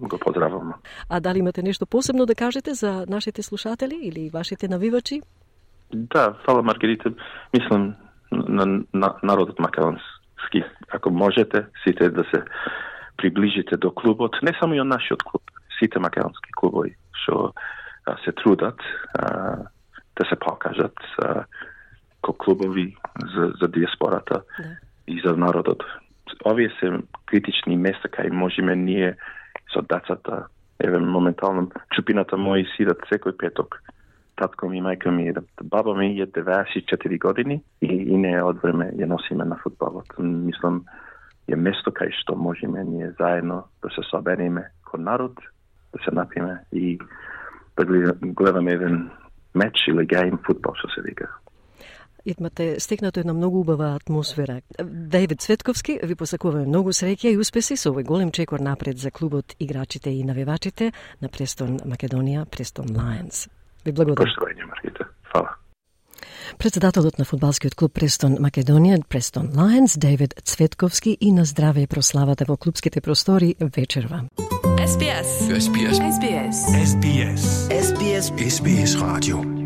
го 0.00 0.18
поздравам. 0.18 0.74
А 1.08 1.20
дали 1.20 1.38
имате 1.38 1.62
нешто 1.62 1.86
посебно 1.86 2.26
да 2.26 2.34
кажете 2.34 2.74
за 2.74 3.04
нашите 3.08 3.42
слушатели 3.42 3.98
или 4.02 4.30
вашите 4.30 4.68
навивачи? 4.68 5.20
Да, 5.94 6.34
фала 6.46 6.62
Маргарита. 6.62 7.12
Мислам 7.54 7.94
на, 8.32 8.84
на 8.94 9.14
народот 9.22 9.58
македонски. 9.58 10.64
Ако 10.92 11.10
можете, 11.10 11.66
сите 11.84 12.10
да 12.10 12.24
се 12.24 12.42
приближите 13.16 13.76
до 13.76 13.90
клубот, 13.90 14.36
не 14.42 14.52
само 14.60 14.74
и 14.74 14.80
од 14.80 14.86
нашиот 14.86 15.22
клуб, 15.22 15.42
сите 15.78 15.98
македонски 15.98 16.50
клубови 16.56 16.96
што 17.22 17.52
се 18.24 18.32
трудат 18.32 18.80
а, 19.14 19.56
да 20.16 20.24
се 20.28 20.36
покажат 20.36 20.98
а, 21.18 21.44
ко 22.22 22.32
клубови 22.32 22.96
за, 23.34 23.52
за 23.60 23.68
диаспората 23.68 24.42
да. 24.58 24.64
и 25.06 25.22
за 25.24 25.36
народот. 25.36 25.82
Овие 26.44 26.70
се 26.80 26.90
критични 27.26 27.76
места 27.76 28.08
кај 28.08 28.30
можеме 28.30 28.76
ние 28.76 29.16
со 29.72 29.82
децата. 29.82 30.46
Еве, 30.78 30.98
моментално, 30.98 31.70
чупината 31.94 32.36
мои 32.36 32.66
сидат 32.76 33.00
секој 33.10 33.36
петок. 33.38 33.78
Татко 34.36 34.68
ми 34.68 34.78
и 34.78 34.82
мајка 34.82 35.10
ми. 35.10 35.32
Баба 35.62 35.94
ми 35.94 36.20
е 36.20 36.26
94 36.26 37.18
години 37.18 37.62
и, 37.80 37.86
и 37.86 38.16
не 38.16 38.42
од 38.42 38.62
време 38.62 38.90
ја 38.98 39.06
носиме 39.06 39.44
на 39.44 39.56
футболот. 39.62 40.08
Мислам, 40.18 40.84
е 41.48 41.56
место 41.56 41.90
кај 41.90 42.10
што 42.22 42.36
можеме 42.36 42.84
ние 42.84 43.12
заедно 43.18 43.64
да 43.82 43.90
се 43.94 44.02
собериме 44.10 44.70
кон 44.84 45.04
народ, 45.04 45.38
да 45.92 46.02
се 46.04 46.10
напиме 46.14 46.64
и 46.72 46.98
да 47.76 47.84
гледаме 48.22 48.72
еден 48.72 49.10
меч 49.54 49.86
или 49.88 50.06
гейм 50.06 50.38
футбол, 50.46 50.74
што 50.74 50.88
се 50.90 51.02
вика 51.02 51.28
имате 52.24 52.80
стекнато 52.80 53.20
една 53.20 53.32
многу 53.32 53.60
убава 53.60 53.94
атмосфера. 53.94 54.60
Давид 54.84 55.40
Цветковски, 55.40 55.98
ви 56.02 56.14
посакуваме 56.14 56.66
многу 56.66 56.92
среќа 56.92 57.32
и 57.32 57.38
успеси 57.38 57.76
со 57.76 57.90
овој 57.90 58.04
голем 58.04 58.30
чекор 58.30 58.60
напред 58.60 58.98
за 58.98 59.10
клубот, 59.10 59.54
играчите 59.60 60.10
и 60.10 60.24
навевачите 60.24 60.92
на 61.22 61.28
Престон 61.28 61.78
Македонија, 61.78 62.44
Престон 62.44 62.86
Lions. 62.86 63.48
Ви 63.84 63.92
благодарам. 63.92 64.26
Поштовање, 64.26 64.66
Маргита. 64.68 65.08
Фала. 65.32 65.56
Председателот 66.58 67.18
на 67.18 67.24
фудбалскиот 67.24 67.74
клуб 67.74 67.92
Престон 67.94 68.36
Македонија, 68.38 69.02
Престон 69.08 69.48
Lions, 69.48 69.98
Давид 69.98 70.34
Цветковски 70.44 71.16
и 71.20 71.32
на 71.32 71.44
здраве 71.44 71.82
и 71.82 71.86
прославата 71.86 72.44
во 72.48 72.56
клубските 72.56 73.00
простори 73.00 73.54
вечерва. 73.60 74.28
SBS. 74.82 75.30
SBS. 75.64 75.96
SBS. 76.14 76.56
SBS. 76.90 77.42
SBS. 77.70 78.24
SBS 78.38 78.92
Radio. 78.98 79.61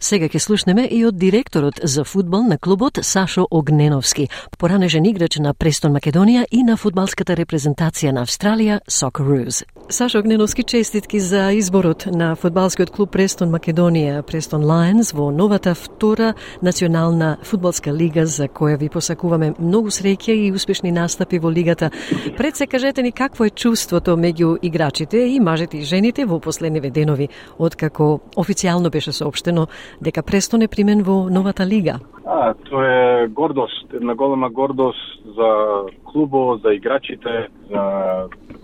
Сега 0.00 0.28
ќе 0.28 0.38
слушнеме 0.38 0.84
и 0.92 0.98
од 1.08 1.16
директорот 1.16 1.80
за 1.82 2.04
фудбал 2.04 2.42
на 2.44 2.58
клубот 2.58 2.98
Сашо 3.02 3.46
Огненовски, 3.50 4.28
поранежен 4.58 5.04
играч 5.08 5.38
на 5.40 5.54
Престон 5.54 5.94
Македонија 5.96 6.44
и 6.50 6.62
на 6.62 6.76
фудбалската 6.76 7.32
репрезентација 7.32 8.12
на 8.12 8.26
Австралија 8.26 8.80
Socceroos. 8.92 9.64
Сашо 9.88 10.18
Огненовски 10.18 10.62
честитки 10.62 11.20
за 11.20 11.52
изборот 11.52 12.06
на 12.06 12.34
фудбалскиот 12.36 12.90
клуб 12.90 13.10
Престон 13.10 13.48
Македонија, 13.48 14.22
Престон 14.22 14.64
Lions 14.68 15.14
во 15.14 15.30
новата 15.30 15.74
втора 15.74 16.34
национална 16.62 17.38
фудбалска 17.42 17.92
лига 17.92 18.26
за 18.26 18.48
која 18.48 18.76
ви 18.76 18.88
посакуваме 18.88 19.54
многу 19.58 19.88
среќа 19.88 20.36
и 20.36 20.52
успешни 20.52 20.92
настапи 20.92 21.38
во 21.38 21.50
лигата. 21.50 21.90
Пред 22.36 22.56
се 22.56 22.66
кажете 22.66 23.02
ни 23.02 23.12
какво 23.12 23.44
е 23.44 23.50
чувството 23.50 24.10
меѓу 24.10 24.58
играчите 24.62 25.18
и 25.18 25.40
мажите 25.40 25.78
и 25.78 25.84
жените 25.84 26.24
во 26.24 26.40
последниве 26.40 26.90
денови 26.90 27.28
откако 27.58 28.20
официјално 28.36 28.90
беше 28.90 29.12
соопштено 29.12 29.68
дека 30.00 30.22
престо 30.22 30.58
не 30.58 30.68
примен 30.68 31.02
во 31.02 31.30
новата 31.30 31.66
лига. 31.66 31.98
А, 32.24 32.54
тоа 32.54 32.86
е 32.86 33.28
гордост, 33.28 33.94
една 33.94 34.14
голема 34.14 34.50
гордост 34.50 35.22
за 35.36 35.82
клубо, 36.04 36.58
за 36.64 36.74
играчите, 36.74 37.48
за 37.70 37.82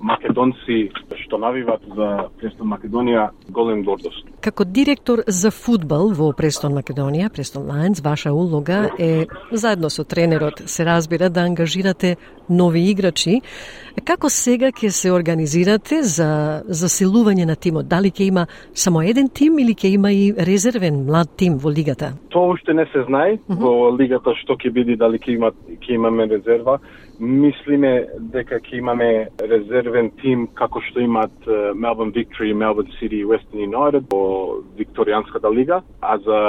македонци 0.02 0.90
што 1.22 1.38
навиват 1.38 1.82
за 1.96 2.28
Престон 2.40 2.68
Македонија, 2.72 3.30
голем 3.48 3.84
гордост. 3.86 4.26
Како 4.42 4.64
директор 4.64 5.22
за 5.26 5.50
фудбал 5.54 6.10
во 6.18 6.32
Престон 6.36 6.74
Македонија, 6.76 7.30
Престон 7.32 7.68
Lions, 7.70 8.02
ваша 8.04 8.32
улога 8.32 8.90
е 8.98 9.26
заедно 9.52 9.90
со 9.90 10.04
тренерот 10.04 10.62
се 10.66 10.84
разбира 10.84 11.30
да 11.30 11.46
ангажирате 11.46 12.16
нови 12.50 12.90
играчи. 12.90 13.40
Како 14.04 14.28
сега 14.28 14.72
ќе 14.72 14.88
се 14.88 15.12
организирате 15.12 16.02
за 16.02 16.62
засилување 16.66 17.46
на 17.46 17.56
тимот? 17.56 17.88
Дали 17.88 18.10
ќе 18.10 18.28
има 18.28 18.46
само 18.74 19.02
еден 19.02 19.28
тим 19.28 19.58
или 19.58 19.74
ќе 19.74 19.94
има 19.94 20.12
и 20.12 20.32
резервен 20.36 21.04
млад 21.06 21.30
тим 21.36 21.58
во 21.58 21.70
лигата? 21.70 22.12
Тоа 22.30 22.54
уште 22.56 22.74
не 22.74 22.86
се 22.92 23.04
знае 23.06 23.38
uh 23.38 23.56
-huh. 23.56 23.60
во 23.60 23.96
лигата 23.96 24.34
што 24.42 24.56
ќе 24.56 24.72
биде, 24.72 24.96
дали 24.96 25.18
ќе 25.18 25.34
има 25.34 25.52
ќе 25.80 25.94
имаме 25.94 26.26
резерва 26.26 26.78
мислиме 27.22 27.92
дека 28.34 28.58
ќе 28.58 28.78
имаме 28.78 29.28
резервен 29.38 30.10
тим 30.20 30.48
како 30.58 30.82
што 30.88 31.00
имат 31.00 31.34
Melbourne 31.46 32.14
Victory, 32.14 32.50
Melbourne 32.52 32.90
City 32.98 33.22
и 33.22 33.26
Western 33.26 33.62
United 33.62 34.10
во 34.10 34.58
Викторијанската 34.78 35.52
лига, 35.54 35.82
а 36.00 36.18
за 36.18 36.40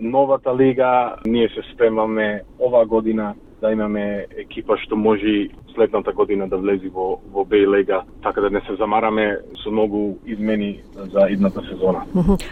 новата 0.00 0.56
лига 0.56 1.14
ние 1.26 1.48
се 1.48 1.62
спремаме 1.72 2.42
ова 2.58 2.86
година 2.86 3.34
да 3.60 3.72
имаме 3.72 4.26
екипа 4.38 4.76
што 4.78 4.96
може 4.96 5.48
следната 5.74 6.12
година 6.12 6.48
да 6.48 6.58
влези 6.58 6.88
во 6.94 7.18
во 7.32 7.44
Беј 7.44 7.66
лига, 7.66 8.02
така 8.22 8.40
да 8.40 8.50
не 8.50 8.60
се 8.66 8.74
замараме 8.78 9.38
со 9.62 9.70
многу 9.70 10.18
измени 10.26 10.80
за 10.94 11.26
идната 11.30 11.62
сезона. 11.70 12.02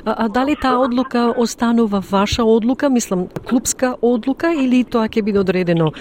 А, 0.05 0.15
а 0.25 0.29
дали 0.29 0.57
таа 0.57 0.79
одлука 0.85 1.35
останува 1.39 2.01
ваша 2.01 2.45
одлука, 2.45 2.91
мислам 2.91 3.29
клубска 3.49 3.97
одлука 4.03 4.53
или 4.55 4.85
тоа 4.85 5.09
ќе 5.09 5.23
биде 5.23 5.39
одредено 5.39 5.93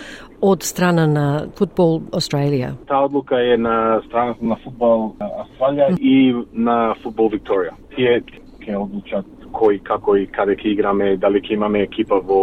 од 0.46 0.64
страна 0.64 1.06
на 1.10 1.28
Футбол 1.58 2.02
Австралија? 2.14 2.76
Таа 2.90 3.06
одлука 3.08 3.40
е 3.42 3.58
на 3.58 4.02
страната 4.08 4.46
на 4.46 4.58
Футбол 4.64 5.16
Австралија 5.20 5.96
и 6.00 6.34
на 6.54 6.96
Футбол 7.04 7.32
Викторија. 7.34 7.74
Тие 7.96 8.22
ќе 8.66 8.78
одлучат 8.78 9.26
кој, 9.56 9.80
како 9.86 10.16
и 10.20 10.26
каде 10.28 10.56
ќе 10.60 10.74
играме, 10.74 11.16
дали 11.22 11.42
ќе 11.42 11.56
имаме 11.56 11.86
екипа 11.86 12.20
во 12.28 12.42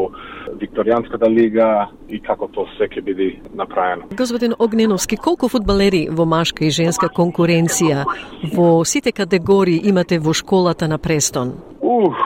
Викторијанската 0.61 1.29
лига 1.31 1.69
и 2.09 2.21
како 2.21 2.49
тоа 2.53 2.71
се 2.79 2.89
ќе 2.89 3.05
биде 3.05 3.29
направено. 3.55 4.09
Господин 4.17 4.57
Огненовски, 4.59 5.17
колку 5.17 5.49
фудбалери 5.53 6.07
во 6.11 6.27
машка 6.27 6.65
и 6.65 6.71
женска 6.71 7.11
конкуренција 7.13 8.05
во 8.57 8.69
сите 8.85 9.13
категории 9.13 9.83
имате 9.93 10.19
во 10.19 10.33
школата 10.33 10.89
на 10.89 10.99
Престон? 10.99 11.55
Ух, 11.81 12.17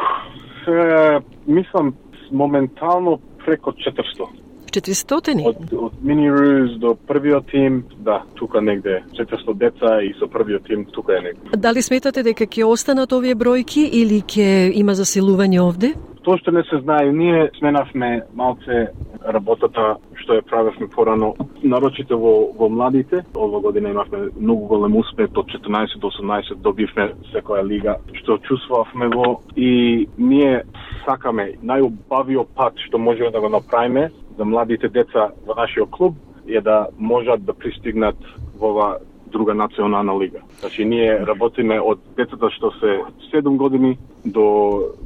е, 0.69 1.21
мислам 1.47 1.95
моментално 2.33 3.19
преко 3.45 3.73
400. 3.73 4.46
400 4.77 5.47
Од, 5.49 5.73
од 5.73 5.93
Мини 6.03 6.31
Руз 6.31 6.77
до 6.81 6.95
првиот 7.09 7.47
тим, 7.51 7.85
да, 8.05 8.23
тука 8.35 8.61
негде 8.61 9.03
400 9.17 9.55
деца 9.55 10.03
и 10.03 10.13
со 10.19 10.29
првиот 10.29 10.67
тим 10.67 10.85
тука 10.93 11.17
е 11.17 11.21
негде. 11.21 11.57
Дали 11.57 11.83
сметате 11.83 12.23
дека 12.23 12.45
ќе 12.45 12.65
останат 12.65 13.13
овие 13.13 13.35
бројки 13.35 13.87
или 13.89 14.21
ќе 14.21 14.73
има 14.75 14.93
засилување 14.99 15.63
овде? 15.63 15.95
Тоа 16.27 16.41
што 16.43 16.51
не 16.51 16.65
се 16.67 16.81
знае, 16.83 17.13
ние 17.15 17.51
сменавме 17.55 18.25
малце 18.35 18.89
работата 19.31 19.93
што 20.19 20.35
ја 20.35 20.43
правевме 20.43 20.89
порано, 20.91 21.29
нарочите 21.63 22.19
во, 22.19 22.51
во 22.59 22.67
младите. 22.67 23.21
Ова 23.39 23.61
година 23.63 23.93
имавме 23.95 24.33
многу 24.35 24.67
голем 24.67 24.97
успех, 24.99 25.31
од 25.39 25.47
14 25.55 26.01
до 26.03 26.11
18 26.11 26.59
добивме 26.67 27.13
секоја 27.31 27.63
лига, 27.63 27.95
што 28.19 28.41
чувствувавме 28.43 29.07
во 29.15 29.37
и 29.55 30.09
ние 30.19 30.65
сакаме 31.05 31.53
најубавиот 31.63 32.51
пат 32.59 32.75
што 32.89 32.99
можеме 32.99 33.31
да 33.31 33.41
го 33.41 33.49
направиме 33.49 34.09
за 34.37 34.45
младите 34.45 34.91
деца 34.91 35.31
во 35.47 35.55
нашиот 35.55 35.95
клуб 35.95 36.19
е 36.49 36.61
да 36.61 36.89
можат 36.99 37.47
да 37.47 37.55
пристигнат 37.55 38.19
во 38.59 38.75
ова 38.75 38.97
друга 39.31 39.55
национална 39.55 40.19
лига. 40.19 40.43
Значи 40.59 40.85
ние 40.85 41.27
работиме 41.27 41.79
од 41.81 42.03
децата 42.17 42.51
што 42.51 42.71
се 42.81 42.99
7 43.31 43.57
години 43.57 43.99
до 44.33 44.47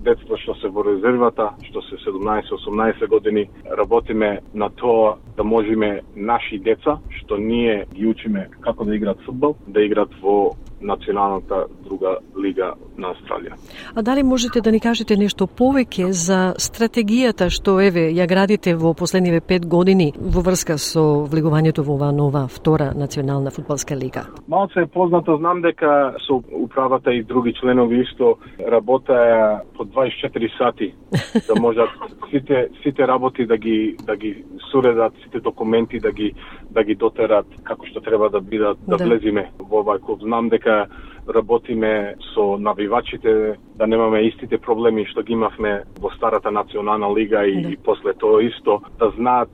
детство 0.04 0.36
што 0.40 0.54
се 0.60 0.68
во 0.72 0.84
резервата, 0.86 1.50
што 1.68 1.82
се 1.82 1.98
17-18 2.06 3.06
години, 3.08 3.48
работиме 3.76 4.40
на 4.54 4.70
тоа 4.70 5.16
да 5.36 5.44
можеме 5.44 6.00
наши 6.16 6.58
деца, 6.58 6.98
што 7.20 7.36
ние 7.36 7.86
ги 7.94 8.06
учиме 8.06 8.48
како 8.60 8.84
да 8.84 8.96
играат 8.96 9.20
фудбал, 9.26 9.56
да 9.68 9.84
играат 9.84 10.14
во 10.22 10.56
националната 10.80 11.66
друга 11.90 12.18
лига 12.38 12.74
на 12.98 13.10
Австралија. 13.14 13.58
А 13.94 14.02
дали 14.02 14.22
можете 14.22 14.60
да 14.60 14.70
ни 14.72 14.80
кажете 14.80 15.16
нешто 15.16 15.46
повеќе 15.46 16.10
за 16.10 16.54
стратегијата 16.58 17.50
што 17.50 17.78
еве 17.82 18.10
ја 18.14 18.28
градите 18.30 18.74
во 18.78 18.94
последниве 18.94 19.40
пет 19.40 19.66
години 19.66 20.12
во 20.16 20.44
врска 20.46 20.78
со 20.78 21.02
влегувањето 21.32 21.84
во 21.86 21.96
оваа 21.98 22.12
нова 22.12 22.46
втора 22.48 22.92
национална 22.94 23.50
фудбалска 23.50 23.96
лига? 23.96 24.26
Малце 24.48 24.86
е 24.86 24.86
познато, 24.86 25.36
знам 25.36 25.62
дека 25.62 26.14
со 26.26 26.40
управата 26.52 27.12
и 27.12 27.22
други 27.22 27.54
членови 27.60 28.02
исто 28.04 28.36
работеа 28.60 29.62
по 29.76 29.84
24 29.84 30.58
сати 30.58 30.94
да 31.48 31.60
можат 31.60 31.90
сите 32.30 32.68
сите 32.82 33.06
работи 33.06 33.46
да 33.46 33.56
ги 33.56 33.96
да 34.06 34.16
ги 34.16 34.44
суредат, 34.70 35.12
сите 35.24 35.40
документи 35.40 35.98
да 35.98 36.12
ги 36.12 36.32
да 36.70 36.84
ги 36.84 36.94
дотерат 36.94 37.46
како 37.64 37.86
што 37.86 38.00
треба 38.00 38.30
да 38.30 38.40
бидат 38.40 38.78
да, 38.86 38.96
да. 38.96 39.04
влезиме 39.04 39.50
во 39.58 39.82
овај 39.82 40.00
клуб. 40.04 40.22
Знам 40.22 40.48
дека 40.48 40.86
работиме 41.34 42.14
со 42.34 42.58
навивачите, 42.58 43.56
да 43.76 43.86
немаме 43.86 44.22
истите 44.28 44.58
проблеми 44.58 45.06
што 45.06 45.22
ги 45.22 45.32
имавме 45.32 45.82
во 46.00 46.10
старата 46.16 46.50
национална 46.50 47.10
лига 47.14 47.44
и, 47.46 47.62
да. 47.62 47.68
и 47.70 47.76
после 47.76 48.14
тоа 48.14 48.42
исто, 48.42 48.80
да 48.98 49.10
знаат 49.16 49.50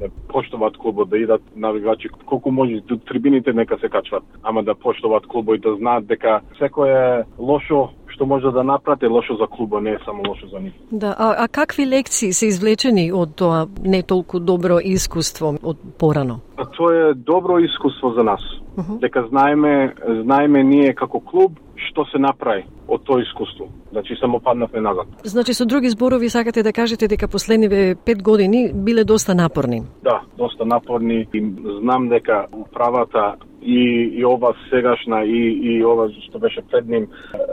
да 0.00 0.08
поштуваат 0.28 0.76
клубот, 0.76 1.10
да 1.10 1.18
идат 1.18 1.42
навигачи 1.56 2.08
колку 2.26 2.50
може 2.50 2.80
до 2.80 2.96
трибините 2.96 3.52
нека 3.52 3.78
се 3.78 3.88
качват, 3.88 4.24
ама 4.42 4.62
да 4.62 4.74
поштуваат 4.74 5.26
клубот 5.26 5.56
и 5.56 5.60
да 5.60 5.76
знаат 5.76 6.06
дека 6.06 6.40
секое 6.58 7.24
лошо 7.38 7.90
што 8.14 8.26
може 8.26 8.50
да 8.50 8.62
направи 8.64 9.06
лошо 9.06 9.36
за 9.36 9.46
клубот, 9.46 9.82
не 9.82 9.90
е 9.90 9.98
само 10.04 10.22
лошо 10.28 10.46
за 10.46 10.60
нив. 10.60 10.72
Да, 10.92 11.14
а, 11.18 11.34
а 11.44 11.48
какви 11.48 11.86
лекции 11.86 12.32
се 12.32 12.46
извлечени 12.46 13.12
од 13.12 13.34
тоа 13.36 13.66
не 13.82 14.02
толку 14.02 14.40
добро 14.40 14.78
искуство 14.78 15.54
од 15.62 15.78
порано? 15.98 16.40
А 16.56 16.64
тоа 16.64 17.10
е 17.10 17.14
добро 17.14 17.58
искуство 17.58 18.12
за 18.16 18.22
нас. 18.22 18.40
Uh 18.76 18.84
-huh. 18.84 18.98
Дека 19.00 19.26
знаеме, 19.28 19.94
знаеме 20.24 20.64
ние 20.64 20.94
како 20.94 21.20
клуб 21.20 21.52
што 21.90 22.04
се 22.04 22.18
направи 22.18 22.64
од 22.88 23.04
тоа 23.04 23.22
искуство. 23.22 23.68
Значи 23.92 24.16
само 24.20 24.40
паднавме 24.40 24.80
назад. 24.80 25.06
Значи 25.24 25.54
со 25.54 25.66
други 25.66 25.90
зборови 25.90 26.28
сакате 26.28 26.62
да 26.62 26.72
кажете 26.72 27.08
дека 27.08 27.28
последниве 27.28 27.94
пет 27.94 28.22
години 28.22 28.72
биле 28.74 29.04
доста 29.04 29.34
напорни. 29.34 29.82
Да, 30.02 30.20
доста 30.38 30.64
напорни 30.64 31.26
и 31.34 31.40
знам 31.80 32.08
дека 32.08 32.46
управата 32.52 33.34
и, 33.64 34.10
и 34.20 34.24
ова 34.24 34.54
сегашна 34.70 35.24
и, 35.24 35.42
и 35.62 35.84
ова 35.84 36.08
што 36.28 36.38
беше 36.38 36.62
пред 36.70 36.88
ним 36.88 37.06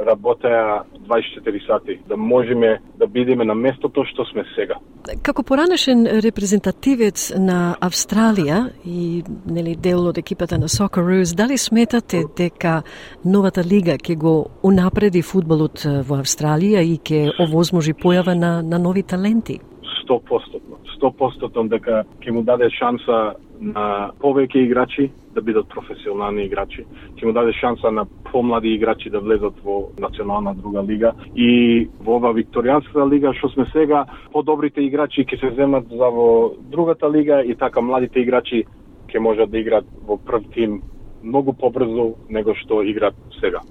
работеа 0.07 0.83
24 1.07 1.67
сати 1.67 1.99
да 2.07 2.17
можеме 2.17 2.79
да 2.99 3.07
бидеме 3.07 3.45
на 3.45 3.55
местото 3.55 4.03
што 4.05 4.25
сме 4.25 4.43
сега. 4.55 4.75
Како 5.23 5.43
поранешен 5.43 6.05
репрезентативец 6.23 7.31
на 7.39 7.75
Австралија 7.81 8.69
и 8.85 9.23
нели 9.47 9.75
дел 9.75 10.07
од 10.07 10.17
екипата 10.17 10.57
на 10.57 10.67
Socceroos, 10.67 11.35
дали 11.35 11.57
сметате 11.57 12.23
дека 12.37 12.81
новата 13.25 13.63
лига 13.63 13.97
ќе 13.97 14.15
го 14.15 14.35
унапреди 14.63 15.21
фудбалот 15.21 15.85
во 16.07 16.19
Австралија 16.21 16.83
и 16.83 16.99
ќе 16.99 17.31
овозможи 17.39 17.93
појава 17.93 18.35
на, 18.35 18.61
на 18.61 18.79
нови 18.79 19.03
таленти? 19.03 19.59
100%. 20.05 20.59
100% 21.01 21.69
дека 21.69 22.03
ќе 22.21 22.31
му 22.31 22.43
даде 22.43 22.69
шанса 22.69 23.33
на 23.61 24.11
повеќе 24.19 24.65
играчи 24.65 25.11
да 25.35 25.41
бидат 25.41 25.69
професионални 25.69 26.45
играчи. 26.45 26.83
Ќе 27.15 27.25
му 27.25 27.33
даде 27.33 27.53
шанса 27.53 27.91
на 27.91 28.05
помлади 28.31 28.73
играчи 28.73 29.09
да 29.09 29.19
влезат 29.19 29.53
во 29.63 29.91
национална 29.99 30.53
друга 30.55 30.83
лига 30.83 31.13
и 31.35 31.87
во 31.99 32.17
ова 32.17 32.33
викторијанската 32.33 33.07
лига 33.11 33.33
што 33.37 33.49
сме 33.53 33.65
сега, 33.71 34.05
подобрите 34.33 34.81
играчи 34.81 35.25
ќе 35.25 35.39
се 35.39 35.55
земат 35.55 35.87
за 35.89 36.09
во 36.09 36.55
другата 36.71 37.09
лига 37.11 37.43
и 37.43 37.55
така 37.55 37.81
младите 37.81 38.19
играчи 38.19 38.65
ќе 39.07 39.19
можат 39.19 39.51
да 39.51 39.59
играат 39.59 39.85
во 40.07 40.17
прв 40.17 40.43
тим 40.53 40.81
многу 41.23 41.53
побрзо 41.53 42.15
него 42.29 42.55
што 42.55 42.81
играат 42.83 43.15
сега. 43.39 43.61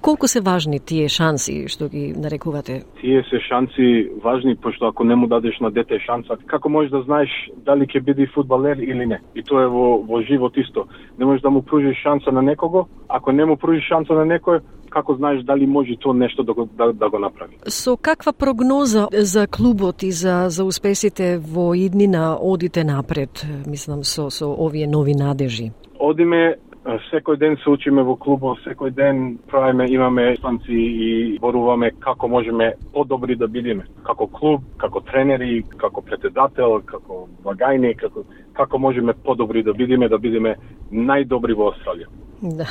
Колку 0.00 0.26
се 0.26 0.40
важни 0.40 0.80
тие 0.80 1.08
шанси 1.08 1.68
што 1.68 1.88
ги 1.88 2.14
нарекувате? 2.16 2.82
Тие 3.00 3.22
се 3.30 3.40
шанси 3.40 4.10
важни, 4.24 4.56
пошто 4.56 4.86
ако 4.86 5.04
не 5.04 5.16
му 5.16 5.26
дадеш 5.26 5.58
на 5.60 5.70
дете 5.70 5.98
шанса, 5.98 6.36
како 6.46 6.68
можеш 6.68 6.90
да 6.90 7.02
знаеш 7.02 7.30
дали 7.66 7.86
ќе 7.86 8.00
биде 8.00 8.26
фудбалер 8.34 8.76
или 8.76 9.06
не? 9.06 9.20
И 9.34 9.42
тоа 9.42 9.64
е 9.64 9.72
во, 9.72 9.98
во 10.02 10.22
живот 10.22 10.56
исто. 10.56 10.86
Не 11.18 11.24
можеш 11.24 11.42
да 11.42 11.50
му 11.50 11.62
пружиш 11.62 11.96
шанса 12.02 12.32
на 12.32 12.42
некого, 12.42 12.86
ако 13.08 13.32
не 13.32 13.44
му 13.44 13.56
пружиш 13.56 13.88
шанса 13.88 14.14
на 14.14 14.26
некој, 14.26 14.60
како 14.90 15.16
знаеш 15.16 15.42
дали 15.44 15.66
може 15.66 15.96
тоа 16.00 16.14
нешто 16.14 16.42
да 16.42 16.54
го, 16.54 16.68
да, 16.78 16.92
да 16.92 17.10
го 17.10 17.18
направи. 17.18 17.58
Со 17.68 17.96
каква 17.96 18.32
прогноза 18.32 19.08
за 19.12 19.46
клубот 19.46 20.02
и 20.02 20.12
за, 20.12 20.46
за 20.48 20.64
успесите 20.64 21.38
во 21.38 21.74
иднина 21.74 22.36
одите 22.40 22.84
напред, 22.84 23.46
мислам, 23.66 24.04
со, 24.04 24.30
со 24.30 24.46
овие 24.46 24.86
нови 24.86 25.14
надежи? 25.14 25.72
Одиме 25.98 26.56
Секој 26.86 27.34
ден 27.36 27.56
се 27.58 27.70
учиме 27.72 28.02
во 28.06 28.14
клубот, 28.14 28.60
секој 28.62 28.92
ден 28.94 29.38
правиме, 29.50 29.88
имаме 29.90 30.36
станци 30.38 30.70
и 30.70 31.38
боруваме 31.42 31.90
како 31.98 32.28
можеме 32.30 32.74
подобри 32.94 33.34
да 33.34 33.48
бидеме. 33.50 33.82
Како 34.06 34.28
клуб, 34.30 34.62
како 34.78 35.02
тренери, 35.10 35.64
како 35.82 36.02
председател, 36.06 36.78
како 36.86 37.26
вагајник, 37.42 37.98
како, 38.04 38.22
како 38.54 38.78
можеме 38.78 39.16
подобри 39.24 39.64
да 39.66 39.74
бидеме, 39.74 40.08
да 40.08 40.18
бидеме 40.18 40.54
најдобри 40.92 41.58
во 41.58 41.72
Австралија. 41.72 42.06
Да. 42.42 42.66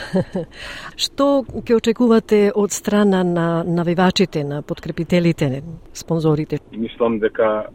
Што 0.97 1.43
ќе 1.49 1.77
очекувате 1.79 2.39
од 2.53 2.73
страна 2.73 3.23
на 3.25 3.63
навивачите, 3.63 4.43
на 4.43 4.61
подкрепителите, 4.61 5.63
спонзорите? 5.93 6.59
Мислам 6.71 7.17
дека 7.19 7.67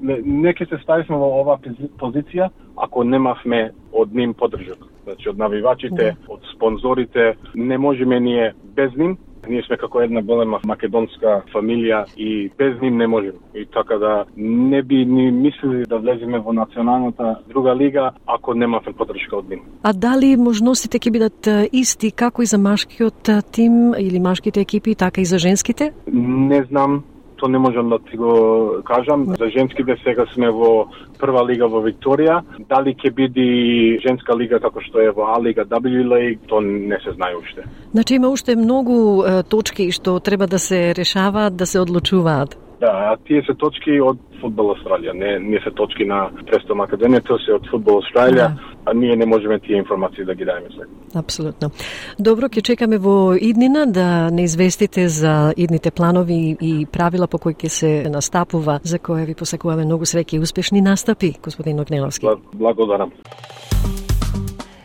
не, 0.00 0.20
не 0.22 0.54
ќе 0.54 0.68
се 0.70 0.78
ставиме 0.84 1.18
во 1.18 1.32
оваа 1.42 1.58
позиција 1.98 2.50
ако 2.76 3.04
немавме 3.04 3.72
од 3.92 4.14
ним 4.14 4.34
поддржок. 4.34 4.86
Значи 5.04 5.28
од 5.28 5.38
навивачите, 5.38 6.12
да. 6.14 6.32
од 6.32 6.46
спонзорите, 6.54 7.34
не 7.54 7.78
можеме 7.78 8.20
ние 8.20 8.52
без 8.76 8.94
ним, 8.96 9.18
Ние 9.48 9.62
сме 9.66 9.76
како 9.76 10.00
една 10.00 10.22
голема 10.22 10.60
македонска 10.66 11.42
фамилија 11.54 12.04
и 12.16 12.50
без 12.58 12.80
ним 12.80 12.96
не 12.96 13.06
можеме. 13.06 13.38
И 13.54 13.66
така 13.66 13.98
да 13.98 14.24
не 14.36 14.82
би 14.82 15.04
ни 15.04 15.30
мислили 15.30 15.84
да 15.86 15.98
влеземе 15.98 16.38
во 16.38 16.52
националната 16.52 17.36
друга 17.48 17.76
лига 17.76 18.12
ако 18.26 18.54
немавме 18.54 18.92
поддршка 18.92 19.36
од 19.36 19.48
ним. 19.50 19.60
А 19.82 19.92
дали 19.92 20.36
можностите 20.36 20.98
ќе 20.98 21.12
бидат 21.12 21.48
исти 21.72 22.10
како 22.10 22.42
и 22.42 22.46
за 22.46 22.58
машкиот 22.58 23.30
тим 23.52 23.94
или 23.98 24.20
машките 24.20 24.60
екипи, 24.60 24.94
така 24.94 25.20
и 25.20 25.24
за 25.24 25.38
женските? 25.38 25.92
Не 26.06 26.62
знам, 26.70 27.02
што 27.42 27.50
не 27.50 27.58
можам 27.58 27.90
да 27.90 27.98
ти 27.98 28.16
го 28.16 28.82
кажам. 28.84 29.26
За 29.38 29.50
женските 29.50 29.96
сега 30.04 30.26
сме 30.34 30.50
во 30.50 30.86
прва 31.18 31.42
лига 31.42 31.66
во 31.66 31.82
Викторија. 31.82 32.38
Дали 32.70 32.94
ќе 32.94 33.10
биде 33.10 33.98
женска 33.98 34.36
лига 34.38 34.60
како 34.62 34.78
што 34.80 35.02
е 35.02 35.10
во 35.10 35.34
А 35.34 35.40
лига, 35.42 35.64
W 35.64 36.06
League, 36.06 36.38
тоа 36.46 36.62
не 36.62 36.98
се 37.02 37.10
знае 37.18 37.34
уште. 37.36 37.66
Значи 37.90 38.14
има 38.14 38.30
уште 38.30 38.54
многу 38.54 39.24
точки 39.48 39.90
што 39.90 40.20
треба 40.20 40.46
да 40.46 40.58
се 40.58 40.94
решаваат, 40.94 41.56
да 41.56 41.66
се 41.66 41.80
одлучуваат. 41.80 42.54
Да, 42.82 42.90
а 43.12 43.16
тие 43.26 43.42
се 43.46 43.54
точки 43.54 44.00
од 44.02 44.18
Фудбал 44.40 44.72
Австралија, 44.72 45.12
не 45.14 45.36
не 45.38 45.58
се 45.62 45.70
точки 45.70 46.02
на 46.02 46.24
Престо 46.48 46.74
Македонија, 46.74 47.20
тоа 47.28 47.38
се 47.38 47.54
од 47.54 47.68
Фудбал 47.70 48.00
Австралија, 48.00 48.48
да. 48.56 48.72
а 48.86 48.94
ние 48.94 49.14
не 49.16 49.26
можеме 49.26 49.60
тие 49.62 49.76
информации 49.78 50.24
да 50.24 50.34
ги 50.34 50.44
даеме 50.44 50.66
сега. 50.74 50.88
Апсолутно. 51.14 51.70
Добро, 52.18 52.50
ќе 52.50 52.64
чекаме 52.72 52.98
во 52.98 53.36
иднина 53.38 53.86
да 53.86 54.30
не 54.34 54.48
известите 54.50 55.06
за 55.08 55.54
идните 55.56 55.90
планови 55.90 56.56
и 56.60 56.86
правила 56.86 57.28
по 57.30 57.38
кои 57.38 57.54
ќе 57.54 57.68
се 57.68 57.92
настапува, 58.10 58.80
за 58.82 58.98
која 58.98 59.30
ви 59.30 59.38
посакуваме 59.38 59.86
многу 59.86 60.02
среќа 60.02 60.34
и 60.34 60.42
успешни 60.42 60.82
настапи, 60.82 61.36
господин 61.42 61.78
Огнеловски. 61.80 62.26
Благодарам. 62.52 63.12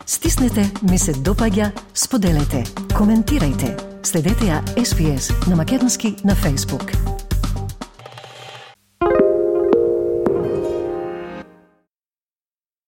Стиснете, 0.05 0.69
ми 0.91 1.01
се 1.01 1.17
допаѓа, 1.17 1.73
споделете, 1.97 2.61
коментирајте. 2.93 3.73
Следете 4.05 4.53
ја 4.53 4.61
SPS 4.77 5.33
на 5.49 5.55
Македонски 5.57 6.13
на 6.23 6.37
Facebook. 6.37 6.93